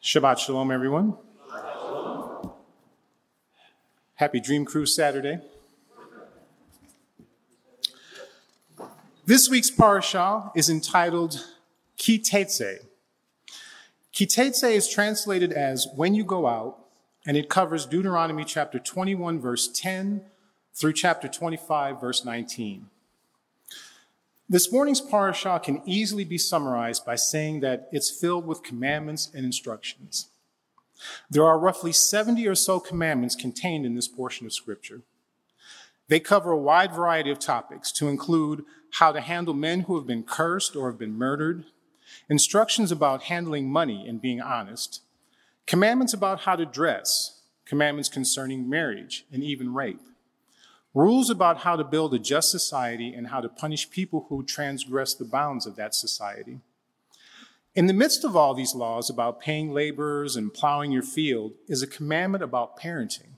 Shabbat 0.00 0.38
Shalom, 0.38 0.70
everyone. 0.70 1.16
Happy 4.14 4.38
Dream 4.38 4.64
Cruise 4.64 4.94
Saturday. 4.94 5.40
This 9.26 9.50
week's 9.50 9.72
parashah 9.72 10.52
is 10.54 10.70
entitled 10.70 11.44
Ki 11.96 12.20
Teitzei. 12.20 12.78
Ki 14.12 14.24
Teitzei 14.24 14.76
is 14.76 14.88
translated 14.88 15.52
as 15.52 15.88
when 15.96 16.14
you 16.14 16.24
go 16.24 16.46
out, 16.46 16.78
and 17.26 17.36
it 17.36 17.48
covers 17.48 17.84
Deuteronomy 17.84 18.44
chapter 18.44 18.78
21, 18.78 19.40
verse 19.40 19.66
10 19.66 20.22
through 20.74 20.92
chapter 20.92 21.26
25, 21.26 22.00
verse 22.00 22.24
19. 22.24 22.86
This 24.50 24.72
morning's 24.72 25.02
parashah 25.02 25.62
can 25.62 25.82
easily 25.84 26.24
be 26.24 26.38
summarized 26.38 27.04
by 27.04 27.16
saying 27.16 27.60
that 27.60 27.86
it's 27.92 28.10
filled 28.10 28.46
with 28.46 28.62
commandments 28.62 29.30
and 29.34 29.44
instructions. 29.44 30.30
There 31.28 31.44
are 31.44 31.58
roughly 31.58 31.92
70 31.92 32.48
or 32.48 32.54
so 32.54 32.80
commandments 32.80 33.36
contained 33.36 33.84
in 33.84 33.94
this 33.94 34.08
portion 34.08 34.46
of 34.46 34.54
scripture. 34.54 35.02
They 36.08 36.18
cover 36.18 36.50
a 36.50 36.56
wide 36.56 36.94
variety 36.94 37.30
of 37.30 37.38
topics 37.38 37.92
to 37.92 38.08
include 38.08 38.64
how 38.92 39.12
to 39.12 39.20
handle 39.20 39.52
men 39.52 39.80
who 39.80 39.96
have 39.96 40.06
been 40.06 40.22
cursed 40.22 40.74
or 40.74 40.90
have 40.90 40.98
been 40.98 41.18
murdered, 41.18 41.64
instructions 42.30 42.90
about 42.90 43.24
handling 43.24 43.68
money 43.68 44.08
and 44.08 44.18
being 44.18 44.40
honest, 44.40 45.02
commandments 45.66 46.14
about 46.14 46.40
how 46.40 46.56
to 46.56 46.64
dress, 46.64 47.42
commandments 47.66 48.08
concerning 48.08 48.66
marriage 48.66 49.26
and 49.30 49.44
even 49.44 49.74
rape, 49.74 50.00
rules 50.94 51.30
about 51.30 51.58
how 51.58 51.76
to 51.76 51.84
build 51.84 52.14
a 52.14 52.18
just 52.18 52.50
society 52.50 53.12
and 53.12 53.28
how 53.28 53.40
to 53.40 53.48
punish 53.48 53.90
people 53.90 54.26
who 54.28 54.42
transgress 54.42 55.14
the 55.14 55.24
bounds 55.24 55.66
of 55.66 55.76
that 55.76 55.94
society. 55.94 56.60
In 57.74 57.86
the 57.86 57.92
midst 57.92 58.24
of 58.24 58.34
all 58.34 58.54
these 58.54 58.74
laws 58.74 59.08
about 59.08 59.40
paying 59.40 59.72
laborers 59.72 60.36
and 60.36 60.52
plowing 60.52 60.90
your 60.90 61.02
field 61.02 61.52
is 61.68 61.82
a 61.82 61.86
commandment 61.86 62.42
about 62.42 62.78
parenting. 62.78 63.36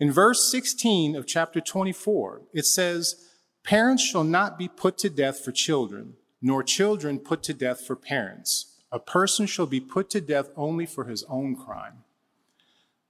In 0.00 0.12
verse 0.12 0.50
16 0.50 1.16
of 1.16 1.26
chapter 1.26 1.60
24, 1.60 2.42
it 2.52 2.66
says, 2.66 3.28
Parents 3.64 4.02
shall 4.04 4.24
not 4.24 4.58
be 4.58 4.68
put 4.68 4.98
to 4.98 5.10
death 5.10 5.44
for 5.44 5.52
children, 5.52 6.14
nor 6.40 6.62
children 6.62 7.18
put 7.18 7.42
to 7.44 7.54
death 7.54 7.86
for 7.86 7.96
parents. 7.96 8.76
A 8.92 8.98
person 8.98 9.46
shall 9.46 9.66
be 9.66 9.80
put 9.80 10.08
to 10.10 10.20
death 10.20 10.50
only 10.56 10.86
for 10.86 11.04
his 11.04 11.24
own 11.24 11.56
crime. 11.56 12.04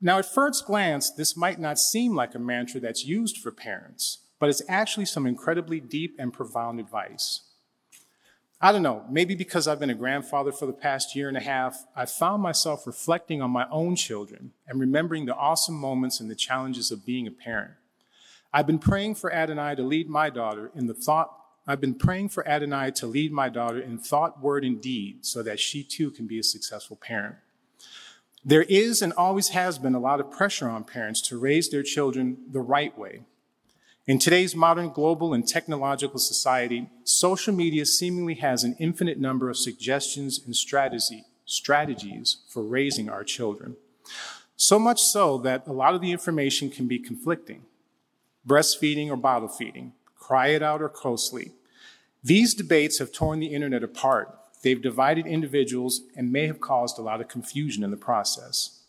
Now, 0.00 0.18
at 0.18 0.32
first 0.32 0.64
glance, 0.66 1.10
this 1.10 1.36
might 1.36 1.58
not 1.58 1.78
seem 1.78 2.14
like 2.14 2.34
a 2.34 2.38
mantra 2.38 2.80
that's 2.80 3.04
used 3.04 3.38
for 3.38 3.50
parents, 3.50 4.18
but 4.38 4.48
it's 4.48 4.62
actually 4.68 5.06
some 5.06 5.26
incredibly 5.26 5.80
deep 5.80 6.14
and 6.18 6.32
profound 6.32 6.78
advice. 6.78 7.40
I 8.60 8.72
don't 8.72 8.82
know, 8.82 9.04
maybe 9.10 9.34
because 9.34 9.68
I've 9.68 9.80
been 9.80 9.90
a 9.90 9.94
grandfather 9.94 10.52
for 10.52 10.66
the 10.66 10.72
past 10.72 11.14
year 11.14 11.28
and 11.28 11.36
a 11.36 11.40
half, 11.40 11.84
I've 11.94 12.10
found 12.10 12.42
myself 12.42 12.86
reflecting 12.86 13.40
on 13.40 13.50
my 13.50 13.68
own 13.70 13.96
children 13.96 14.52
and 14.66 14.80
remembering 14.80 15.26
the 15.26 15.34
awesome 15.34 15.76
moments 15.76 16.20
and 16.20 16.30
the 16.30 16.34
challenges 16.34 16.90
of 16.90 17.06
being 17.06 17.26
a 17.26 17.32
parent. 17.32 17.72
I've 18.52 18.66
been 18.66 18.78
praying 18.78 19.16
for 19.16 19.32
Adonai 19.32 19.74
to 19.76 19.82
lead 19.82 20.08
my 20.08 20.30
daughter 20.30 20.70
in 20.74 20.86
the 20.86 20.94
thought, 20.94 21.34
I've 21.66 21.82
been 21.82 21.94
praying 21.94 22.30
for 22.30 22.48
Adonai 22.48 22.92
to 22.92 23.06
lead 23.06 23.30
my 23.30 23.50
daughter 23.50 23.78
in 23.78 23.98
thought, 23.98 24.42
word, 24.42 24.64
and 24.64 24.80
deed 24.80 25.26
so 25.26 25.42
that 25.42 25.60
she 25.60 25.84
too 25.84 26.10
can 26.10 26.26
be 26.26 26.38
a 26.38 26.42
successful 26.42 26.96
parent. 26.96 27.36
There 28.44 28.62
is 28.62 29.02
and 29.02 29.12
always 29.14 29.48
has 29.48 29.78
been 29.78 29.94
a 29.94 30.00
lot 30.00 30.20
of 30.20 30.30
pressure 30.30 30.68
on 30.68 30.84
parents 30.84 31.20
to 31.22 31.38
raise 31.38 31.68
their 31.68 31.82
children 31.82 32.38
the 32.50 32.60
right 32.60 32.96
way. 32.96 33.22
In 34.06 34.18
today's 34.18 34.54
modern 34.54 34.90
global 34.90 35.34
and 35.34 35.46
technological 35.46 36.18
society, 36.18 36.88
social 37.04 37.52
media 37.52 37.84
seemingly 37.84 38.34
has 38.34 38.64
an 38.64 38.76
infinite 38.78 39.18
number 39.18 39.50
of 39.50 39.58
suggestions 39.58 40.40
and 40.46 40.56
strategy, 40.56 41.24
strategies 41.44 42.38
for 42.48 42.62
raising 42.62 43.10
our 43.10 43.24
children. 43.24 43.76
So 44.56 44.78
much 44.78 45.02
so 45.02 45.36
that 45.38 45.66
a 45.66 45.72
lot 45.72 45.94
of 45.94 46.00
the 46.00 46.12
information 46.12 46.70
can 46.70 46.86
be 46.86 46.98
conflicting. 46.98 47.62
Breastfeeding 48.46 49.10
or 49.10 49.16
bottle 49.16 49.48
feeding, 49.48 49.92
cry 50.16 50.48
it 50.48 50.62
out 50.62 50.80
or 50.80 50.88
co-sleep. 50.88 51.52
These 52.24 52.54
debates 52.54 52.98
have 52.98 53.12
torn 53.12 53.40
the 53.40 53.48
internet 53.54 53.82
apart 53.82 54.34
They've 54.62 54.80
divided 54.80 55.26
individuals 55.26 56.02
and 56.16 56.32
may 56.32 56.46
have 56.46 56.60
caused 56.60 56.98
a 56.98 57.02
lot 57.02 57.20
of 57.20 57.28
confusion 57.28 57.84
in 57.84 57.90
the 57.90 57.96
process. 57.96 58.80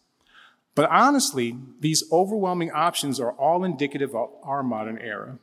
But 0.75 0.89
honestly, 0.89 1.57
these 1.79 2.03
overwhelming 2.11 2.71
options 2.71 3.19
are 3.19 3.33
all 3.33 3.63
indicative 3.63 4.15
of 4.15 4.29
our 4.43 4.63
modern 4.63 4.97
era. 4.97 5.37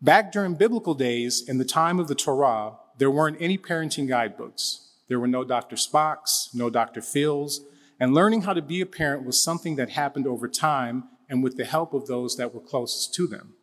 Back 0.00 0.30
during 0.30 0.54
biblical 0.54 0.94
days, 0.94 1.42
in 1.48 1.58
the 1.58 1.64
time 1.64 1.98
of 1.98 2.06
the 2.06 2.14
Torah, 2.14 2.74
there 2.98 3.10
weren't 3.10 3.40
any 3.40 3.58
parenting 3.58 4.06
guidebooks. 4.06 4.90
There 5.08 5.18
were 5.18 5.26
no 5.26 5.42
Dr. 5.42 5.76
Spocks, 5.76 6.54
no 6.54 6.70
Dr. 6.70 7.00
Phils, 7.00 7.60
and 7.98 8.14
learning 8.14 8.42
how 8.42 8.52
to 8.52 8.62
be 8.62 8.80
a 8.80 8.86
parent 8.86 9.24
was 9.24 9.42
something 9.42 9.76
that 9.76 9.90
happened 9.90 10.26
over 10.26 10.46
time 10.48 11.04
and 11.28 11.42
with 11.42 11.56
the 11.56 11.64
help 11.64 11.94
of 11.94 12.06
those 12.06 12.36
that 12.36 12.54
were 12.54 12.60
closest 12.60 13.14
to 13.14 13.26
them. 13.26 13.54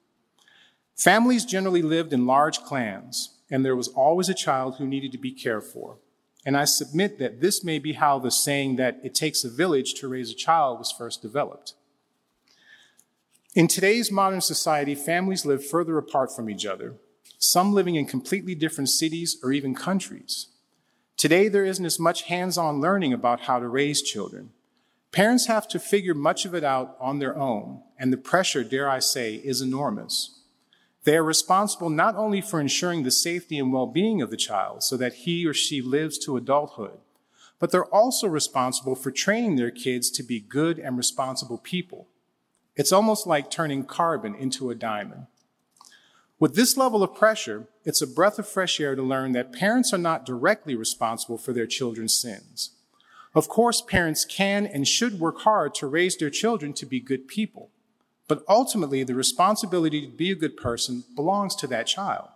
Families 0.95 1.45
generally 1.45 1.81
lived 1.81 2.13
in 2.13 2.25
large 2.25 2.59
clans, 2.59 3.34
and 3.49 3.63
there 3.63 3.75
was 3.75 3.87
always 3.89 4.29
a 4.29 4.33
child 4.33 4.75
who 4.77 4.87
needed 4.87 5.11
to 5.11 5.17
be 5.17 5.31
cared 5.31 5.63
for. 5.63 5.97
And 6.45 6.55
I 6.55 6.65
submit 6.65 7.17
that 7.19 7.41
this 7.41 7.63
may 7.63 7.79
be 7.79 7.93
how 7.93 8.19
the 8.19 8.31
saying 8.31 8.75
that 8.75 8.99
it 9.03 9.15
takes 9.15 9.43
a 9.43 9.49
village 9.49 9.95
to 9.95 10.07
raise 10.07 10.29
a 10.31 10.35
child 10.35 10.77
was 10.79 10.91
first 10.91 11.21
developed. 11.21 11.73
In 13.55 13.67
today's 13.67 14.11
modern 14.11 14.41
society, 14.41 14.95
families 14.95 15.45
live 15.45 15.65
further 15.65 15.97
apart 15.97 16.35
from 16.35 16.49
each 16.49 16.65
other, 16.65 16.95
some 17.39 17.73
living 17.73 17.95
in 17.95 18.05
completely 18.05 18.53
different 18.53 18.89
cities 18.89 19.37
or 19.41 19.51
even 19.51 19.73
countries. 19.73 20.47
Today, 21.17 21.47
there 21.47 21.65
isn't 21.65 21.85
as 21.85 21.99
much 21.99 22.23
hands 22.23 22.57
on 22.57 22.81
learning 22.81 23.13
about 23.13 23.41
how 23.41 23.59
to 23.59 23.67
raise 23.67 24.01
children. 24.01 24.49
Parents 25.11 25.47
have 25.47 25.67
to 25.69 25.79
figure 25.79 26.13
much 26.13 26.43
of 26.43 26.53
it 26.53 26.65
out 26.65 26.97
on 26.99 27.19
their 27.19 27.37
own, 27.37 27.81
and 27.97 28.11
the 28.11 28.17
pressure, 28.17 28.65
dare 28.65 28.89
I 28.89 28.99
say, 28.99 29.35
is 29.35 29.61
enormous. 29.61 30.34
They 31.05 31.17
are 31.17 31.23
responsible 31.23 31.91
not 31.91 32.15
only 32.15 32.41
for 32.41 32.59
ensuring 32.59 33.03
the 33.03 33.11
safety 33.11 33.59
and 33.59 33.71
well 33.71 33.85
being 33.85 34.21
of 34.21 34.31
the 34.31 34.37
child 34.37 34.83
so 34.83 34.97
that 34.97 35.13
he 35.13 35.45
or 35.45 35.53
she 35.53 35.81
lives 35.81 36.17
to 36.19 36.35
adulthood, 36.35 36.97
but 37.59 37.71
they're 37.71 37.85
also 37.85 38.27
responsible 38.27 38.95
for 38.95 39.11
training 39.11 39.55
their 39.55 39.71
kids 39.71 40.09
to 40.11 40.23
be 40.23 40.39
good 40.39 40.79
and 40.79 40.97
responsible 40.97 41.59
people. 41.59 42.07
It's 42.75 42.91
almost 42.91 43.25
like 43.27 43.49
turning 43.49 43.85
carbon 43.85 44.35
into 44.35 44.69
a 44.69 44.75
diamond. 44.75 45.27
With 46.39 46.55
this 46.55 46.75
level 46.75 47.01
of 47.03 47.15
pressure, 47.15 47.67
it's 47.85 48.01
a 48.01 48.07
breath 48.07 48.39
of 48.39 48.47
fresh 48.47 48.79
air 48.81 48.95
to 48.95 49.01
learn 49.01 49.31
that 49.33 49.53
parents 49.53 49.93
are 49.93 49.99
not 49.99 50.25
directly 50.25 50.75
responsible 50.75 51.37
for 51.37 51.53
their 51.53 51.67
children's 51.67 52.19
sins. 52.19 52.71
Of 53.33 53.47
course, 53.47 53.81
parents 53.81 54.25
can 54.25 54.65
and 54.65 54.87
should 54.87 55.19
work 55.19 55.41
hard 55.41 55.75
to 55.75 55.87
raise 55.87 56.17
their 56.17 56.29
children 56.29 56.73
to 56.73 56.85
be 56.85 56.99
good 56.99 57.27
people. 57.27 57.69
But 58.27 58.43
ultimately, 58.47 59.03
the 59.03 59.15
responsibility 59.15 60.01
to 60.01 60.11
be 60.11 60.31
a 60.31 60.35
good 60.35 60.57
person 60.57 61.03
belongs 61.15 61.55
to 61.57 61.67
that 61.67 61.87
child. 61.87 62.29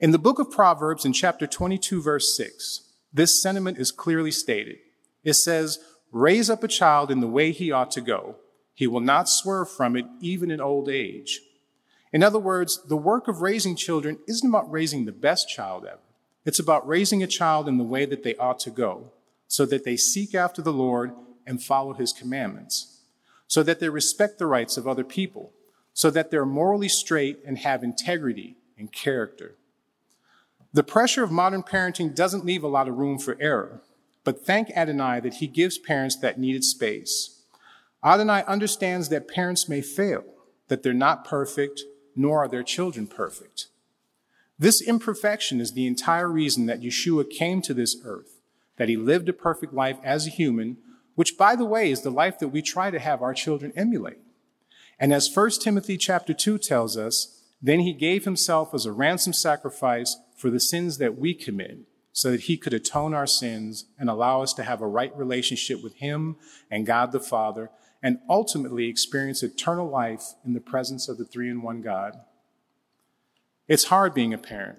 In 0.00 0.10
the 0.10 0.18
book 0.18 0.38
of 0.38 0.50
Proverbs, 0.50 1.04
in 1.04 1.12
chapter 1.12 1.46
22, 1.46 2.02
verse 2.02 2.36
6, 2.36 2.88
this 3.12 3.40
sentiment 3.40 3.78
is 3.78 3.92
clearly 3.92 4.30
stated. 4.30 4.78
It 5.22 5.34
says, 5.34 5.78
Raise 6.10 6.50
up 6.50 6.64
a 6.64 6.68
child 6.68 7.10
in 7.10 7.20
the 7.20 7.28
way 7.28 7.52
he 7.52 7.70
ought 7.70 7.92
to 7.92 8.00
go. 8.00 8.36
He 8.74 8.86
will 8.86 9.00
not 9.00 9.28
swerve 9.28 9.70
from 9.70 9.94
it, 9.96 10.06
even 10.20 10.50
in 10.50 10.60
old 10.60 10.88
age. 10.88 11.40
In 12.12 12.24
other 12.24 12.38
words, 12.40 12.80
the 12.88 12.96
work 12.96 13.28
of 13.28 13.42
raising 13.42 13.76
children 13.76 14.18
isn't 14.26 14.48
about 14.48 14.70
raising 14.70 15.04
the 15.04 15.12
best 15.12 15.48
child 15.48 15.84
ever. 15.84 16.00
It's 16.44 16.58
about 16.58 16.88
raising 16.88 17.22
a 17.22 17.28
child 17.28 17.68
in 17.68 17.78
the 17.78 17.84
way 17.84 18.06
that 18.06 18.24
they 18.24 18.34
ought 18.36 18.58
to 18.60 18.70
go, 18.70 19.12
so 19.46 19.66
that 19.66 19.84
they 19.84 19.96
seek 19.96 20.34
after 20.34 20.62
the 20.62 20.72
Lord 20.72 21.12
and 21.46 21.62
follow 21.62 21.92
his 21.92 22.12
commandments 22.12 22.99
so 23.50 23.64
that 23.64 23.80
they 23.80 23.88
respect 23.88 24.38
the 24.38 24.46
rights 24.46 24.76
of 24.76 24.86
other 24.86 25.02
people, 25.02 25.52
so 25.92 26.08
that 26.08 26.30
they're 26.30 26.46
morally 26.46 26.88
straight 26.88 27.40
and 27.44 27.58
have 27.58 27.82
integrity 27.82 28.56
and 28.78 28.92
character. 28.92 29.56
The 30.72 30.84
pressure 30.84 31.24
of 31.24 31.32
modern 31.32 31.64
parenting 31.64 32.14
doesn't 32.14 32.44
leave 32.44 32.62
a 32.62 32.68
lot 32.68 32.86
of 32.86 32.96
room 32.96 33.18
for 33.18 33.36
error, 33.40 33.80
but 34.22 34.46
thank 34.46 34.70
Adonai 34.70 35.18
that 35.18 35.34
he 35.34 35.48
gives 35.48 35.78
parents 35.78 36.14
that 36.18 36.38
needed 36.38 36.62
space. 36.62 37.40
Adonai 38.04 38.44
understands 38.46 39.08
that 39.08 39.26
parents 39.26 39.68
may 39.68 39.82
fail, 39.82 40.22
that 40.68 40.84
they're 40.84 40.92
not 40.92 41.24
perfect, 41.24 41.82
nor 42.14 42.44
are 42.44 42.48
their 42.48 42.62
children 42.62 43.08
perfect. 43.08 43.66
This 44.60 44.80
imperfection 44.80 45.60
is 45.60 45.72
the 45.72 45.88
entire 45.88 46.28
reason 46.28 46.66
that 46.66 46.82
Yeshua 46.82 47.28
came 47.28 47.62
to 47.62 47.74
this 47.74 47.96
earth, 48.04 48.38
that 48.76 48.88
he 48.88 48.96
lived 48.96 49.28
a 49.28 49.32
perfect 49.32 49.74
life 49.74 49.98
as 50.04 50.28
a 50.28 50.30
human 50.30 50.76
which 51.14 51.36
by 51.36 51.56
the 51.56 51.64
way 51.64 51.90
is 51.90 52.02
the 52.02 52.10
life 52.10 52.38
that 52.38 52.48
we 52.48 52.62
try 52.62 52.90
to 52.90 52.98
have 52.98 53.22
our 53.22 53.34
children 53.34 53.72
emulate. 53.76 54.18
And 54.98 55.12
as 55.12 55.34
1 55.34 55.50
Timothy 55.62 55.96
chapter 55.96 56.34
2 56.34 56.58
tells 56.58 56.96
us, 56.96 57.42
then 57.62 57.80
he 57.80 57.92
gave 57.92 58.24
himself 58.24 58.74
as 58.74 58.86
a 58.86 58.92
ransom 58.92 59.32
sacrifice 59.32 60.16
for 60.36 60.50
the 60.50 60.60
sins 60.60 60.98
that 60.98 61.18
we 61.18 61.34
commit, 61.34 61.78
so 62.12 62.30
that 62.30 62.42
he 62.42 62.56
could 62.56 62.74
atone 62.74 63.14
our 63.14 63.26
sins 63.26 63.84
and 63.98 64.10
allow 64.10 64.42
us 64.42 64.52
to 64.54 64.62
have 64.62 64.80
a 64.80 64.86
right 64.86 65.16
relationship 65.16 65.82
with 65.82 65.94
him 65.96 66.36
and 66.70 66.86
God 66.86 67.12
the 67.12 67.20
Father, 67.20 67.70
and 68.02 68.18
ultimately 68.28 68.88
experience 68.88 69.42
eternal 69.42 69.88
life 69.88 70.34
in 70.44 70.54
the 70.54 70.60
presence 70.60 71.08
of 71.08 71.18
the 71.18 71.24
three 71.24 71.50
in 71.50 71.62
one 71.62 71.82
God. 71.82 72.16
It's 73.68 73.84
hard 73.84 74.14
being 74.14 74.34
a 74.34 74.38
parent. 74.38 74.78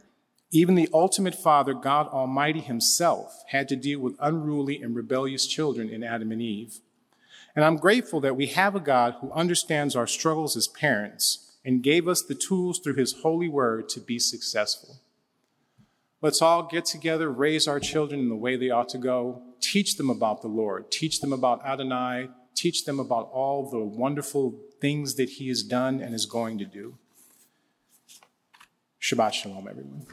Even 0.51 0.75
the 0.75 0.89
ultimate 0.93 1.35
father, 1.35 1.73
God 1.73 2.07
Almighty 2.07 2.59
Himself, 2.59 3.43
had 3.47 3.69
to 3.69 3.75
deal 3.77 3.99
with 3.99 4.17
unruly 4.19 4.81
and 4.81 4.95
rebellious 4.95 5.47
children 5.47 5.89
in 5.89 6.03
Adam 6.03 6.31
and 6.31 6.41
Eve. 6.41 6.79
And 7.55 7.63
I'm 7.63 7.77
grateful 7.77 8.19
that 8.21 8.35
we 8.35 8.47
have 8.47 8.75
a 8.75 8.81
God 8.81 9.15
who 9.21 9.31
understands 9.31 9.95
our 9.95 10.07
struggles 10.07 10.57
as 10.57 10.67
parents 10.67 11.51
and 11.63 11.83
gave 11.83 12.07
us 12.07 12.21
the 12.21 12.35
tools 12.35 12.79
through 12.79 12.95
His 12.95 13.21
holy 13.21 13.47
word 13.47 13.87
to 13.89 14.01
be 14.01 14.19
successful. 14.19 14.97
Let's 16.21 16.41
all 16.41 16.63
get 16.63 16.85
together, 16.85 17.31
raise 17.31 17.67
our 17.67 17.79
children 17.79 18.19
in 18.19 18.29
the 18.29 18.35
way 18.35 18.55
they 18.55 18.69
ought 18.69 18.89
to 18.89 18.97
go, 18.97 19.41
teach 19.59 19.95
them 19.95 20.09
about 20.09 20.41
the 20.41 20.47
Lord, 20.47 20.91
teach 20.91 21.19
them 21.21 21.33
about 21.33 21.65
Adonai, 21.65 22.29
teach 22.55 22.85
them 22.85 22.99
about 22.99 23.29
all 23.31 23.69
the 23.69 23.79
wonderful 23.79 24.59
things 24.79 25.15
that 25.15 25.29
He 25.29 25.47
has 25.47 25.63
done 25.63 26.01
and 26.01 26.13
is 26.13 26.25
going 26.25 26.57
to 26.57 26.65
do. 26.65 26.97
Shabbat 29.01 29.33
Shalom, 29.33 29.67
everyone. 29.67 30.05